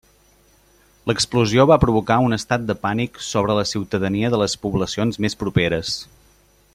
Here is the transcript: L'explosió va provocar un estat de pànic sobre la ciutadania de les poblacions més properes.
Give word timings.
L'explosió 1.11 1.65
va 1.71 1.77
provocar 1.83 2.17
un 2.29 2.37
estat 2.39 2.65
de 2.71 2.77
pànic 2.87 3.21
sobre 3.27 3.59
la 3.61 3.67
ciutadania 3.75 4.35
de 4.35 4.43
les 4.45 4.59
poblacions 4.67 5.25
més 5.27 5.41
properes. 5.45 5.97